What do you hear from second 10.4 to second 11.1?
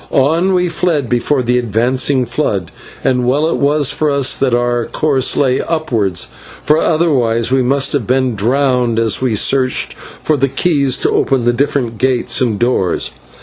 keys